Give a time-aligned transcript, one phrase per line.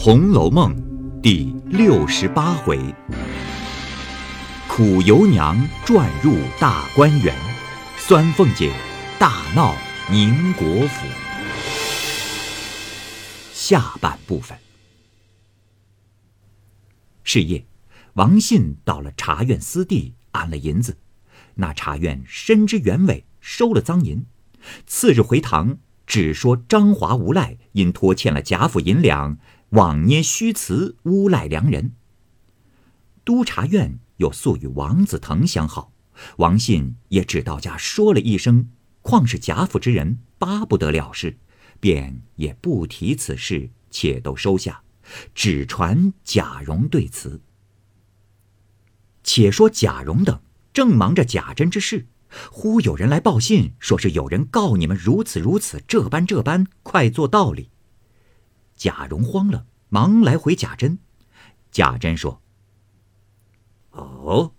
[0.00, 0.72] 红楼梦》
[1.20, 2.78] 第六十八回：
[4.68, 7.34] 苦尤娘转入大观园，
[7.96, 8.72] 酸凤姐
[9.18, 9.74] 大闹
[10.08, 11.04] 宁国府。
[13.52, 14.56] 下半部分。
[17.24, 17.66] 是夜，
[18.12, 20.98] 王信到了茶院私地，安了银子。
[21.56, 24.24] 那茶院深知原委，收了赃银。
[24.86, 29.36] 次日回堂，只说张华无赖因拖欠了贾府银两。
[29.70, 31.92] 妄捏虚词诬赖良人。
[33.24, 35.92] 督察院又素与王子腾相好，
[36.36, 38.70] 王信也只到家说了一声，
[39.02, 41.36] 况是贾府之人，巴不得了事，
[41.80, 44.82] 便也不提此事，且都收下，
[45.34, 47.42] 只传贾蓉对词。
[49.22, 50.40] 且说贾蓉等
[50.72, 52.06] 正忙着贾珍之事，
[52.50, 57.68] 忽有人来报信，说是有人告你们如此如此，这般这般，快做道理。
[58.78, 60.98] 贾蓉慌了，忙来回贾珍。
[61.70, 62.40] 贾珍说
[63.90, 64.52] ：“哦，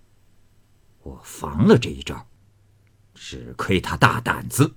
[1.01, 2.27] 我防了这一招，
[3.15, 4.75] 只亏他大胆子。”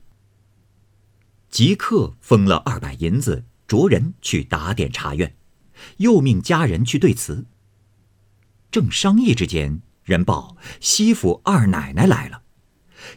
[1.51, 5.37] 即刻封了二百银子，着人去打点茶院，
[5.99, 7.45] 又命家人去对词。
[8.71, 12.45] 正商议之间，人报西府二奶奶来了。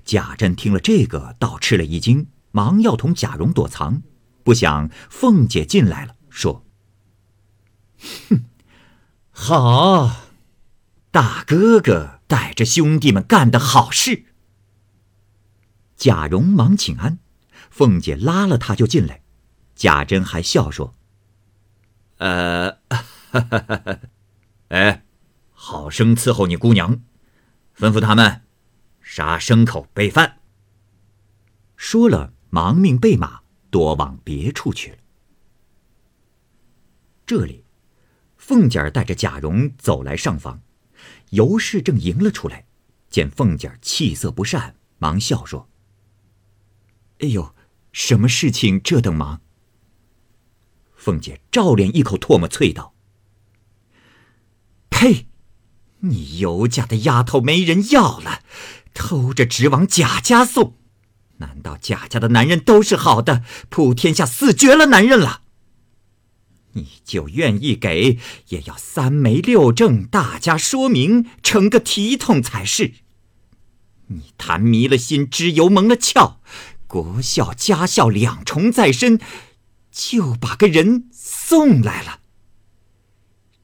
[0.03, 4.01] 贾珍听了这个，倒吃了一惊，忙要同贾蓉躲藏，
[4.43, 6.14] 不想凤姐进来了。
[6.35, 6.65] 说
[8.27, 8.43] ：“哼，
[9.31, 10.27] 好，
[11.09, 14.25] 大哥哥带着兄弟们干的好事。”
[15.95, 17.19] 贾蓉忙请安，
[17.69, 19.21] 凤姐拉了他就进来。
[19.75, 20.93] 贾珍还笑说
[22.19, 22.79] ：“呃，
[24.67, 25.05] 哎，
[25.53, 27.01] 好生伺候你姑娘，
[27.77, 28.41] 吩咐他们
[29.01, 30.39] 杀牲口备饭。”
[31.77, 34.97] 说了，忙命备马，躲往别处去了。
[37.25, 37.63] 这里，
[38.37, 40.61] 凤姐儿带着贾蓉走来上房，
[41.31, 42.65] 尤氏正迎了出来，
[43.09, 45.67] 见凤姐儿气色不善，忙笑说
[47.21, 47.55] ：“哎呦，
[47.91, 49.41] 什么事情这等忙？”
[50.95, 52.93] 凤姐照脸一口唾沫啐道
[54.89, 55.27] ：“呸！
[56.01, 58.43] 你尤家的丫头没人要了，
[58.93, 60.77] 偷着直往贾家送，
[61.37, 63.43] 难道贾家的男人都是好的？
[63.69, 65.41] 普天下死绝了男人了？”
[66.75, 68.19] 你就愿意给，
[68.49, 72.95] 也要三媒六证，大家说明，成个体统才是。
[74.07, 76.35] 你贪迷了心，脂油蒙了窍，
[76.85, 79.19] 国孝家孝两重在身，
[79.89, 82.19] 就把个人送来了。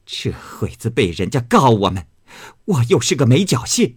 [0.06, 2.06] 这会子被人家告我们，
[2.64, 3.96] 我又是个没脚蟹，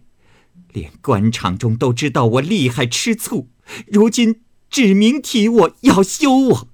[0.74, 3.50] 连官场中都知道我厉害吃醋，
[3.88, 6.68] 如今指名提我要休我，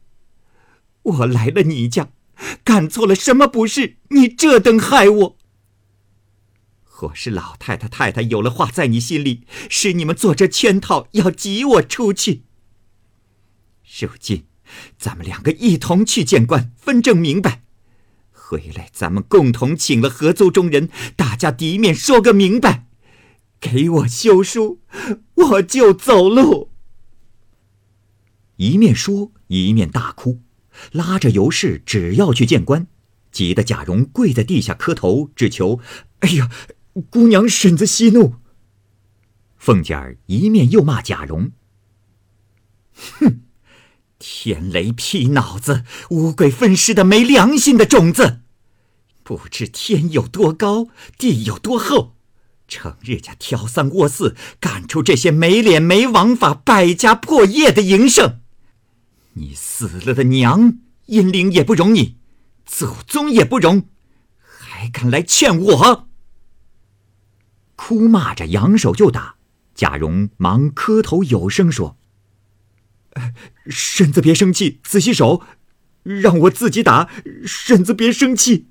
[1.03, 2.09] 我来了你家。
[2.63, 3.97] 干错了什么不是？
[4.09, 5.38] 你这等害我，
[6.84, 12.44] 或是老太太、太太有了话在你心里，是你们做这圈套，要挤我出去。
[14.00, 14.46] 如今，
[14.97, 17.63] 咱们两个一同去见官，分证明白。
[18.31, 22.88] 回来，咱们共同请了合租中人，大家敌面说个明白，
[23.59, 24.81] 给我休书，
[25.35, 26.72] 我就走路。
[28.57, 30.41] 一面说，一面大哭。
[30.91, 32.87] 拉着尤氏，只要去见官，
[33.31, 35.79] 急得贾蓉跪在地下磕头，只求
[36.19, 36.49] ：“哎呀，
[37.09, 38.35] 姑娘婶子息怒。”
[39.57, 41.51] 凤姐儿一面又骂贾蓉
[43.19, 43.41] ：“哼，
[44.17, 48.41] 天雷劈脑子，乌鬼分尸的没良心的种子，
[49.23, 52.15] 不知天有多高，地有多厚，
[52.67, 58.39] 成日家挑三窝四，干出这些没脸没王法、败家破业的营生。”
[59.34, 62.18] 你死了的娘，阴灵也不容你，
[62.66, 63.88] 祖宗也不容，
[64.42, 66.09] 还敢来劝我？
[67.75, 69.38] 哭骂着，扬手就打。
[69.74, 71.97] 贾蓉忙磕头有声说
[73.68, 75.42] ：“婶子别生气，仔细手，
[76.03, 77.09] 让我自己打。
[77.46, 78.68] 婶子别生气。”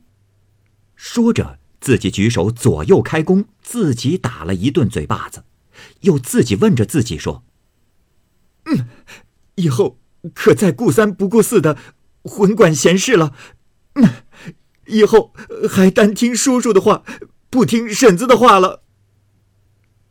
[0.95, 5.45] 说着，自己举手左右开弓，自己打了一顿嘴巴子，
[6.03, 7.43] 又自己问着自己说
[8.67, 8.87] ：“嗯，
[9.55, 9.97] 以后。”
[10.35, 11.79] 可再顾三不顾四的
[12.23, 13.35] 混管闲事了，
[14.87, 15.33] 以后
[15.69, 17.03] 还单听叔叔的话，
[17.49, 18.83] 不听婶子的话了。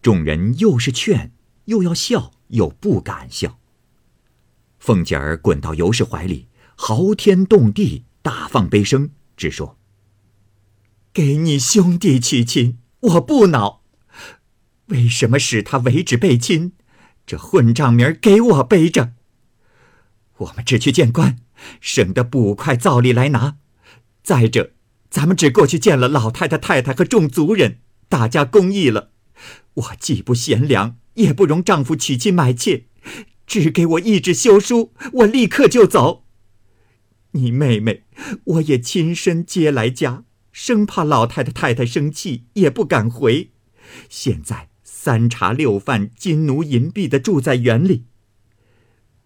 [0.01, 1.33] 众人又是劝，
[1.65, 3.59] 又要笑，又不敢笑。
[4.79, 9.77] 凤姐儿滚到尤氏怀里，嚎天动地，大放悲声，只说
[11.13, 13.83] ：“给你兄弟娶亲，我不恼。
[14.85, 16.71] 为什么使他为之背亲？
[17.27, 19.13] 这混账名给我背着。”
[20.39, 21.37] 我们只去见官，
[21.81, 23.57] 省得捕快造例来拿。
[24.23, 24.71] 再者，
[25.09, 29.11] 咱们只过去见了老太太、太太和众族人，大家公义了。
[29.73, 32.85] 我既不贤良，也不容丈夫娶妻买妾，
[33.45, 36.25] 只给我一纸休书，我立刻就走。
[37.31, 38.03] 你妹妹，
[38.45, 43.51] 我也亲身接来家，生怕老太太、太太生气，也不敢回。
[44.09, 48.05] 现在三茶六饭、金奴银币的住在园里。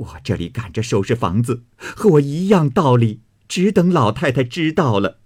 [0.03, 5.19] 我这里赶着收拾房子，和我一样道理，只等老太太知道了。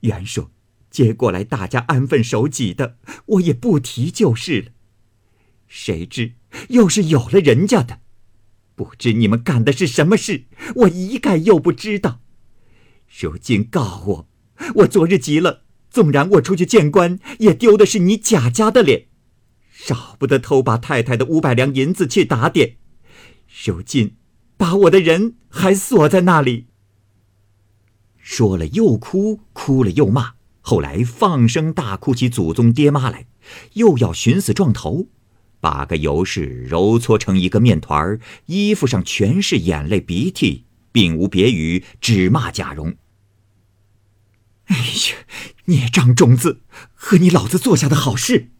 [0.00, 0.50] 袁说
[0.90, 4.68] ：“接过来，大家安分守己的，我也不提就是了。
[5.66, 6.34] 谁知
[6.68, 8.00] 又是有了人家的，
[8.74, 10.44] 不知你们干的是什么事，
[10.76, 12.20] 我一概又不知道。
[13.20, 14.28] 如今告我，
[14.76, 19.06] 我昨日急了，纵然我出去见官，也丢的是你贾家的脸，
[19.72, 22.76] 少不得偷把太太的五百两银子去打点。”
[23.64, 24.14] 如今，
[24.56, 26.68] 把我的人还锁在那里。
[28.16, 33.26] 说了又哭，哭了又骂，后来放声大哭起祖宗爹妈来，
[33.72, 35.08] 又要寻死撞头，
[35.60, 42.94] 把个尤氏揉搓成一个面团儿，衣服上全是眼泪鼻涕，并无别语，只骂贾蓉。
[44.66, 45.26] 哎呀，
[45.64, 46.60] 孽障种子，
[46.94, 48.52] 和你老子做下的好事，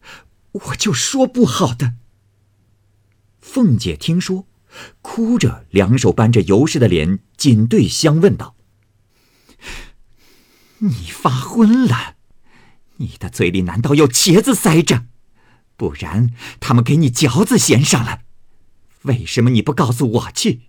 [0.51, 1.93] 我就说不好的。
[3.39, 4.45] 凤姐听说。
[5.01, 8.55] 哭着，两手扳着尤氏的脸，紧对相问道
[10.79, 12.15] ：“你发昏了？
[12.97, 15.05] 你的嘴里难道有茄子塞着？
[15.75, 18.21] 不然他们给你嚼子衔上了。
[19.03, 20.63] 为什么你不告诉我去？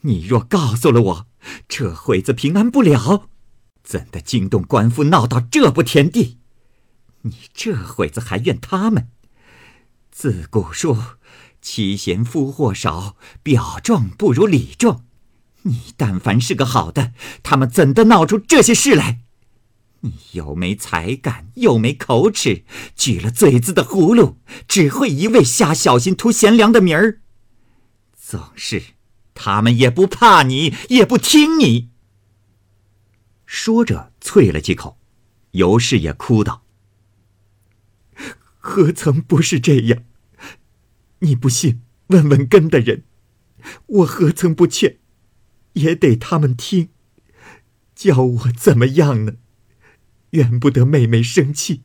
[0.00, 1.26] 你若告诉了我，
[1.68, 3.28] 这会子平安不了，
[3.84, 6.38] 怎的惊动官府，闹到这步田地？
[7.22, 9.08] 你这会子还怨他们？
[10.10, 11.18] 自古说。”
[11.62, 15.04] 妻贤夫祸少，表状不如里状。
[15.62, 17.12] 你但凡是个好的，
[17.44, 19.20] 他们怎的闹出这些事来？
[20.00, 22.64] 你又没才干，又没口齿，
[22.96, 27.20] 举了嘴子的葫芦，只会一味瞎小心图贤良的名儿。
[28.16, 28.82] 总是，
[29.32, 31.90] 他们也不怕你，也不听你。
[33.46, 34.98] 说着，啐了几口，
[35.52, 36.64] 尤氏也哭道
[38.58, 40.02] ：“何曾不是这样？”
[41.22, 43.04] 你不信，问问根的人，
[43.86, 44.98] 我何曾不劝？
[45.74, 46.90] 也得他们听，
[47.94, 49.36] 叫我怎么样呢？
[50.30, 51.82] 怨不得妹妹生气，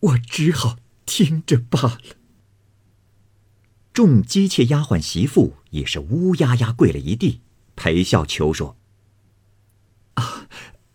[0.00, 2.00] 我只好听着罢了。
[3.92, 7.42] 众姬妾丫鬟媳妇也是乌压压跪了一地，
[7.76, 8.76] 陪笑求说
[10.14, 10.48] ：“啊，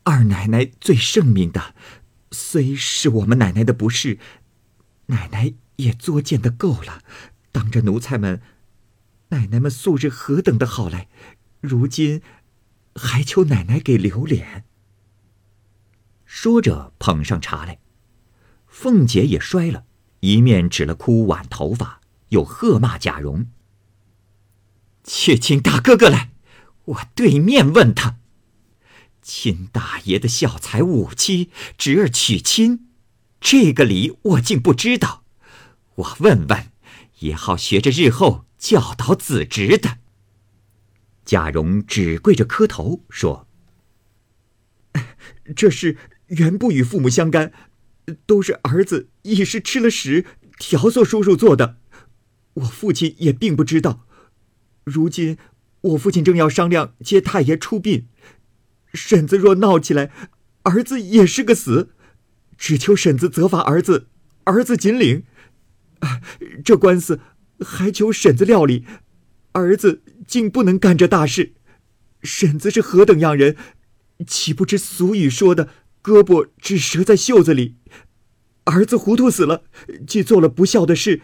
[0.03, 1.73] 二奶奶最圣明的，
[2.31, 4.19] 虽是我们奶奶的不是，
[5.07, 7.01] 奶奶也作践的够了。”
[7.55, 8.41] 当着奴才们、
[9.29, 11.07] 奶奶们素日何等的好来，
[11.61, 12.21] 如今
[12.93, 14.65] 还求奶奶给留脸。
[16.25, 17.79] 说着，捧上茶来，
[18.67, 19.85] 凤姐也摔了，
[20.19, 23.47] 一面指了哭挽头发，又喝骂贾蓉
[25.05, 26.31] ：“去请大哥哥来，
[26.83, 28.17] 我对面问他。
[29.21, 32.89] 亲大爷的孝才五妻，侄儿娶亲，
[33.39, 35.23] 这个理我竟不知道，
[35.95, 36.71] 我问问。”
[37.25, 39.97] 也好学着日后教导子侄的。
[41.25, 43.47] 贾蓉只跪着磕头说
[45.55, 47.51] ：“这事原不与父母相干，
[48.27, 50.25] 都是儿子一时吃了屎，
[50.59, 51.77] 调唆叔叔做的。
[52.53, 54.05] 我父亲也并不知道。
[54.83, 55.37] 如今
[55.81, 58.07] 我父亲正要商量接太爷出殡，
[58.93, 60.11] 婶子若闹起来，
[60.63, 61.91] 儿子也是个死。
[62.57, 64.07] 只求婶子责罚儿子，
[64.43, 65.23] 儿子尽领。”
[66.63, 67.19] 这官司
[67.59, 68.85] 还求婶子料理，
[69.53, 71.53] 儿子竟不能干这大事。
[72.21, 73.55] 婶子是何等样人，
[74.25, 75.69] 岂不知俗语说的
[76.01, 77.75] “胳膊只折在袖子里”？
[78.65, 79.63] 儿子糊涂死了，
[80.07, 81.21] 既做了不孝的事，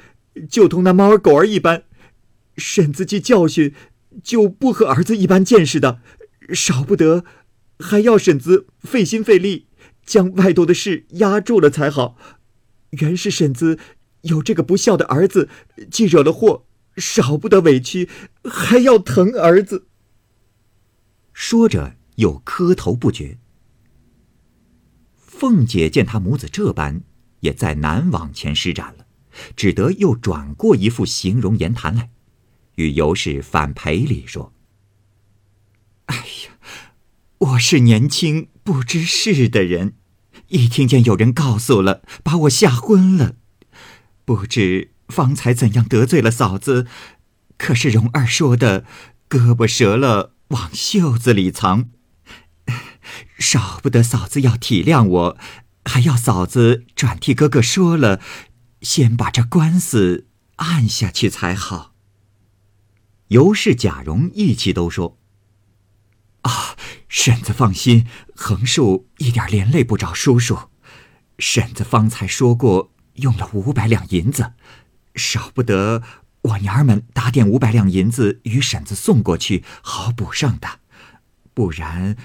[0.47, 1.83] 就同那猫儿狗儿一般。
[2.55, 3.73] 婶子既教训，
[4.23, 6.01] 就不和儿子一般见识的，
[6.53, 7.25] 少不得
[7.79, 9.65] 还要婶子费心费力，
[10.05, 12.15] 将外头的事压住了才好。
[12.91, 13.79] 原是婶子。
[14.21, 15.49] 有这个不孝的儿子，
[15.89, 16.65] 既惹了祸，
[16.97, 18.09] 少不得委屈，
[18.43, 19.87] 还要疼儿子。
[21.33, 23.39] 说着，又磕头不绝。
[25.15, 27.01] 凤姐见他母子这般，
[27.39, 29.07] 也再难往前施展了，
[29.55, 32.11] 只得又转过一副形容言谈来，
[32.75, 34.53] 与尤氏反赔礼说
[36.05, 36.59] ：“哎呀，
[37.39, 39.95] 我是年轻不知事的人，
[40.49, 43.37] 一听见有人告诉了，把我吓昏了。”
[44.25, 46.87] 不知方才怎样得罪了嫂子？
[47.57, 48.85] 可是蓉儿说的，
[49.29, 51.89] 胳膊折了往袖子里藏，
[53.37, 55.37] 少不得嫂子要体谅我，
[55.85, 58.19] 还要嫂子转替哥哥说了，
[58.81, 61.93] 先把这官司按下去才好。
[63.27, 65.17] 尤氏、贾蓉一起都说
[66.41, 66.75] ：“啊，
[67.07, 70.69] 婶子放心，横竖一点连累不着叔叔。
[71.37, 74.53] 婶子方才说过，用了五百两银子，
[75.15, 76.03] 少不得
[76.41, 80.79] 我娘儿们打点五百两银子与婶子送过去，好补上的。
[81.53, 82.15] 不然，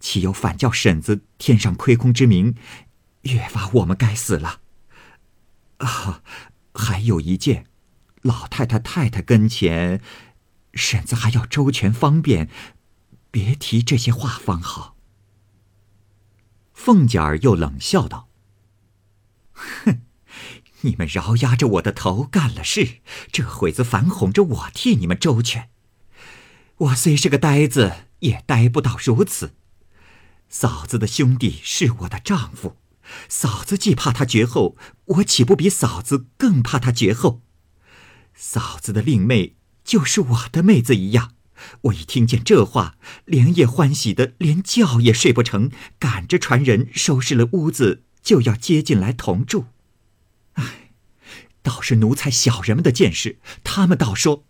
[0.00, 2.54] 岂有反叫婶子添上亏空之名，
[3.22, 4.60] 越发我们该死了。
[5.78, 6.22] 啊，
[6.74, 7.66] 还有一件，
[8.22, 10.00] 老太太、太太跟前。”
[10.74, 12.48] 婶子还要周全方便，
[13.30, 14.96] 别提这些话方好。
[16.72, 18.30] 凤姐儿又冷笑道
[19.52, 20.00] ：“哼，
[20.82, 23.00] 你们饶压着我的头干了事，
[23.32, 25.68] 这会子反哄着我替你们周全。
[26.76, 29.54] 我虽是个呆子，也呆不到如此。
[30.48, 32.76] 嫂子的兄弟是我的丈夫，
[33.28, 37.42] 嫂子既怕他绝后，我岂不比嫂子更怕他绝后？
[38.34, 41.32] 嫂子的令妹。”就是我的妹子一样，
[41.80, 49.64] 我一听见这话，连夜欢喜的连觉也睡不成，赶着传人收拾了屋子，就要接进来同住。
[51.62, 54.44] 倒是奴才小人们的见识，他们倒说：“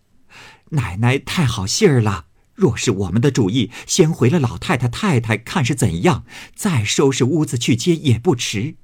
[0.70, 2.26] 奶奶太好信儿了。
[2.54, 8.76] 若是我们的主意，先回了老太太太太看是怎样，再收拾屋子去接也不迟。”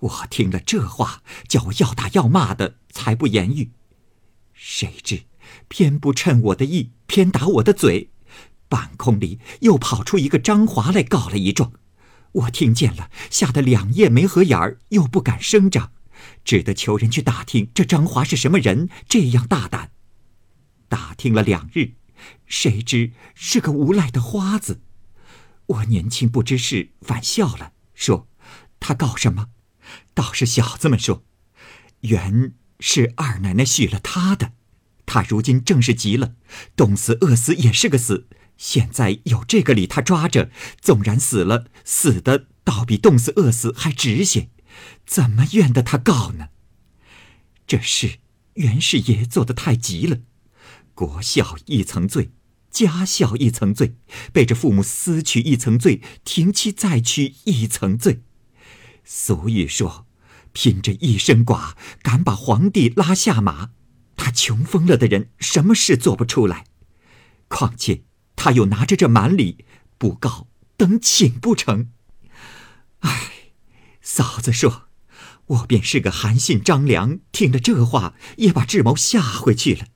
[0.00, 3.70] 我听了这话，叫我要打要骂的，才不言语。
[4.52, 5.22] 谁知。
[5.66, 8.10] 偏不趁我的意，偏打我的嘴。
[8.68, 11.72] 半空里又跑出一个张华来告了一状。
[12.32, 15.90] 我听见了，吓得两夜没合眼儿，又不敢声张，
[16.44, 19.90] 只得求人去打听这张华是什么人，这样大胆。
[20.88, 21.92] 打听了两日，
[22.46, 24.80] 谁知是个无赖的花子。
[25.66, 28.28] 我年轻不知事，反笑了，说
[28.80, 29.48] ：“他告什么？”
[30.14, 31.24] 倒是小子们说
[32.02, 34.52] ：“原是二奶奶许了他的。”
[35.06, 36.34] 他如今正是急了，
[36.76, 38.28] 冻死饿死也是个死。
[38.56, 40.50] 现在有这个理他抓着，
[40.80, 44.50] 纵然死了，死的倒比冻死饿死还值些，
[45.06, 46.48] 怎么怨得他告呢？
[47.66, 48.18] 这事
[48.54, 50.20] 原是爷做得太急了，
[50.94, 52.30] 国孝一层罪，
[52.70, 53.94] 家孝一层罪，
[54.32, 58.22] 背着父母私娶一层罪，停妻再娶一层罪。
[59.04, 60.06] 俗语说
[60.52, 63.70] ：“拼着一身剐，敢把皇帝拉下马。”
[64.16, 66.66] 他穷疯了的人，什么事做不出来？
[67.48, 68.02] 况且
[68.36, 69.64] 他又拿着这满礼，
[69.96, 71.88] 不告等请不成？
[73.00, 73.39] 唉，
[74.02, 74.88] 嫂子说，
[75.46, 79.86] 我便是个韩信张良，听了这话，也把智谋吓回去了。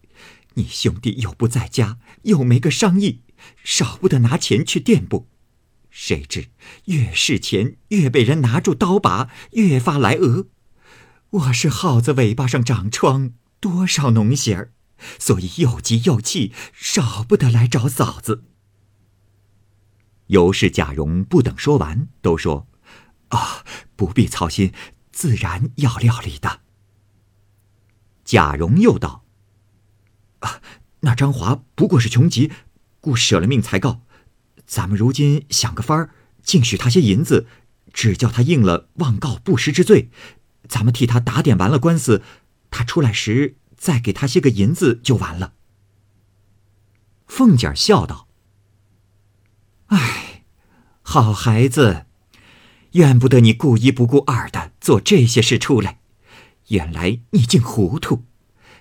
[0.54, 3.22] 你兄弟又不在家，又没个商议，
[3.62, 5.28] 少不得拿钱去垫补。
[5.90, 6.48] 谁知
[6.86, 10.48] 越是钱，越被人拿住刀把，越发来讹。
[11.30, 13.32] 我是耗子尾巴上长疮。
[13.60, 14.72] 多少脓血儿，
[15.18, 18.44] 所以又急又气，少不得来找嫂子。
[20.26, 22.68] 尤氏、贾蓉不等说完，都说
[23.28, 23.64] ：“啊，
[23.96, 24.72] 不必操心，
[25.12, 26.60] 自然要料理的。”
[28.24, 29.24] 贾蓉又道
[30.40, 30.60] ：“啊，
[31.00, 32.50] 那张华不过是穷急，
[33.00, 34.02] 故舍了命才告。
[34.66, 36.10] 咱们如今想个法儿，
[36.42, 37.46] 竟许他些银子，
[37.92, 40.10] 只叫他应了妄告不实之罪，
[40.68, 42.22] 咱们替他打点完了官司。”
[42.70, 45.54] 他出来时，再给他些个银子就完了。
[47.28, 48.26] 凤姐笑道
[49.94, 50.44] ：“哎，
[51.02, 52.06] 好孩子，
[52.94, 55.98] 怨不得你顾一不顾二的做这些事出来。
[56.68, 58.24] 原来你竟糊涂。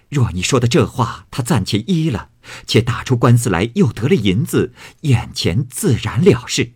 [0.09, 2.29] 若你说的这话，他暂且依了，
[2.67, 6.73] 且打出官司来，又得了银子，眼前自然了事。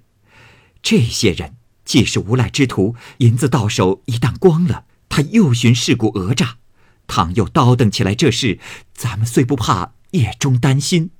[0.81, 6.57] 这些人既是无赖之徒，银子到手一旦光了，他又寻事故讹诈。”
[7.05, 8.59] 倘又叨瞪起来这事，
[8.93, 11.11] 咱们虽不怕，也终担心。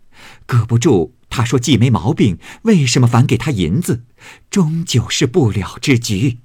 [0.45, 4.05] 搁不住，他说既没毛病，为什么反给他银子？
[4.49, 6.39] 终究是不了之局。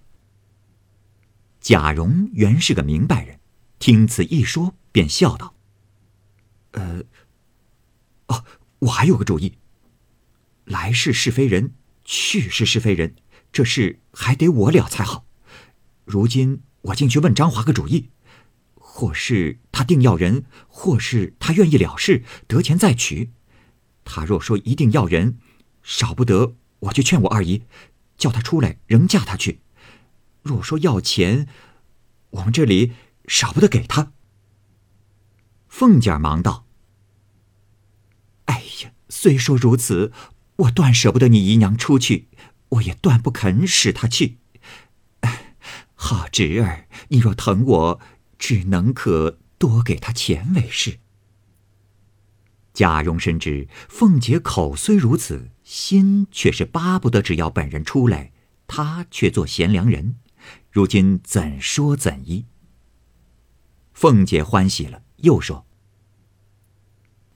[1.61, 3.41] 贾蓉原是个明白人，
[3.79, 5.55] 听此一说，便笑道
[6.73, 7.05] ：“呃，
[8.27, 8.45] 哦，
[8.81, 9.55] 我还有个主意。
[10.65, 11.73] 来世是非人，
[12.05, 13.15] 去世是非人，
[13.53, 15.25] 这事还得我了才好。
[16.05, 18.11] 如今我进去问张华个主意。”
[18.95, 23.31] 或是他定要人，或是他愿意了事，得钱再娶。
[24.05, 25.39] 他若说一定要人，
[25.83, 27.63] 少不得我就劝我二姨，
[28.17, 29.61] 叫他出来仍嫁他去。
[30.43, 31.47] 若说要钱，
[32.31, 32.93] 我们这里
[33.29, 34.13] 少不得给他。
[35.69, 36.67] 凤姐忙道
[38.47, 40.13] ：“哎呀，虽说如此，
[40.57, 42.29] 我断舍不得你姨娘出去，
[42.71, 44.39] 我也断不肯使他去。
[45.95, 48.01] 好侄儿，你若疼我，
[48.39, 50.99] 只能可多给他钱为是。
[52.75, 58.33] 贾蓉深知凤姐口虽如此，心却是巴不得只要本人出来，
[58.67, 60.17] 他却做贤良人。
[60.71, 62.47] 如今怎说怎依？
[63.93, 65.67] 凤姐欢喜了，又说：“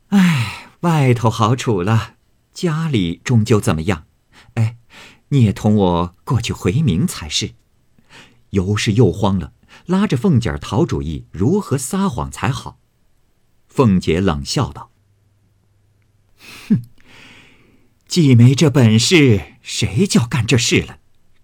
[0.09, 2.15] 哎，外头好处了，
[2.53, 4.07] 家里终究怎么样？
[4.55, 4.79] 哎，
[5.29, 7.53] 你也同我过去回明才是。”
[8.51, 9.53] 尤氏又慌了，
[9.85, 12.79] 拉着凤姐讨主意，如何撒谎才好？
[13.69, 14.91] 凤姐冷笑道。
[16.69, 16.83] 哼，
[18.07, 20.99] 既没这本事，谁叫干这事了？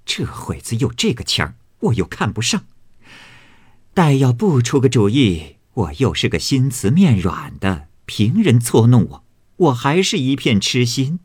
[0.05, 2.65] 这会子有这个腔，我又看不上。
[3.95, 9.25] 待要不出个主意，我又是个心慈面软的，凭人搓弄我，
[9.57, 11.21] 我还是一片痴心。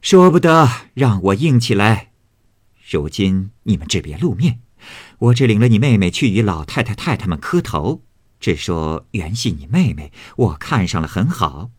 [0.00, 2.12] 说不得让我硬起来。
[2.88, 4.60] 如今你们只别露面，
[5.18, 8.02] 我只领了你妹妹去与老太太太太们磕头，
[8.40, 11.70] 只说原系你妹妹，我看上了很好。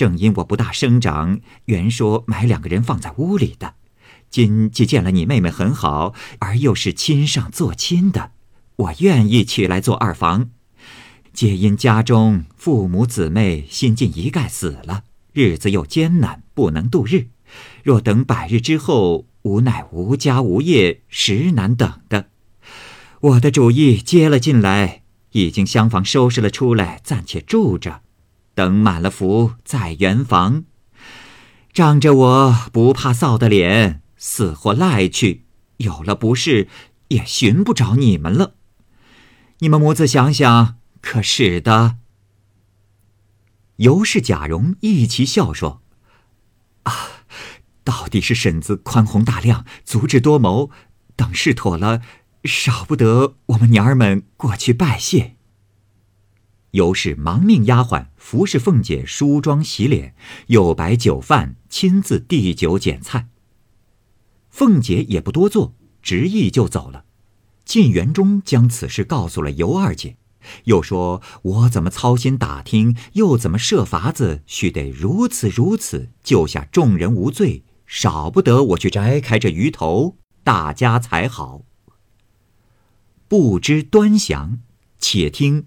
[0.00, 3.74] 正因我不大生长，原说买两个人放在屋里的。
[4.30, 8.30] 今既见了你妹妹很好，而又是亲上做亲的，
[8.76, 10.48] 我愿意娶来做二房。
[11.34, 15.04] 皆因家中父母姊妹新近一概死了，
[15.34, 17.26] 日子又艰难，不能度日。
[17.82, 22.30] 若等百日之后，无奈无家无业，实难等的。
[23.20, 25.02] 我的主意接了进来，
[25.32, 28.00] 已经厢房收拾了出来，暂且住着。
[28.60, 30.64] 等满了福再圆房，
[31.72, 35.46] 仗着我不怕臊的脸，死活赖去，
[35.78, 36.68] 有了不是
[37.08, 38.56] 也寻不着你们了。
[39.60, 41.96] 你们母子想想，可使得？
[43.76, 45.80] 尤氏、贾蓉一齐笑说
[46.84, 46.94] ：“啊，
[47.82, 50.70] 到底是婶子宽宏大量，足智多谋。
[51.16, 52.02] 等事妥了，
[52.44, 55.36] 少不得我们娘儿们过去拜谢。”
[56.72, 60.14] 尤氏忙命丫鬟服侍凤姐梳妆洗脸，
[60.48, 63.28] 又摆酒饭，亲自递酒捡菜。
[64.48, 67.04] 凤姐也不多做，执意就走了。
[67.64, 70.16] 进园中将此事告诉了尤二姐，
[70.64, 81.62] 又说：“我怎么操心打听，又怎么设法子，须得如此如此，救下众人无罪，少不得我去摘开这鱼头，大家才好。”
[83.28, 84.60] 不知端详，
[84.98, 85.66] 且听。